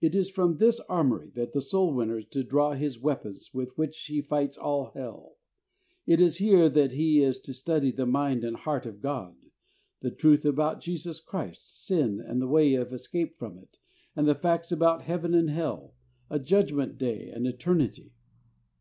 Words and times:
It 0.00 0.14
is 0.14 0.30
from 0.30 0.58
this 0.58 0.78
armory 0.88 1.30
that 1.34 1.52
the 1.52 1.60
soul 1.60 1.92
winner 1.92 2.18
is 2.18 2.26
to 2.26 2.44
draw 2.44 2.74
his 2.74 3.00
weapons 3.00 3.52
with 3.52 3.76
which 3.76 3.98
he 4.04 4.22
fights 4.22 4.56
all 4.56 4.92
Hell. 4.94 5.34
It 6.06 6.20
is 6.20 6.36
here 6.36 6.68
that 6.68 6.92
he 6.92 7.24
is 7.24 7.40
to 7.40 7.52
study 7.52 7.90
the 7.90 8.06
mind 8.06 8.44
and 8.44 8.56
heart 8.56 8.86
of 8.86 9.00
God, 9.02 9.34
the 10.00 10.12
truth 10.12 10.44
about 10.44 10.80
Jesus 10.80 11.18
Christ, 11.18 11.76
sin 11.86 12.20
and 12.20 12.40
the 12.40 12.46
way 12.46 12.74
of 12.76 12.92
escape 12.92 13.36
from 13.36 13.58
it, 13.58 13.78
and 14.14 14.28
the 14.28 14.36
facts 14.36 14.70
about 14.70 15.02
Heaven 15.02 15.34
and 15.34 15.50
Hell, 15.50 15.96
a 16.30 16.38
Judgment 16.38 16.96
Day 16.96 17.16
62 17.16 17.16
THE 17.16 17.16
soul 17.16 17.16
winner's 17.16 17.24
secret. 17.24 17.36
and 17.36 17.46
eternity. 17.48 18.12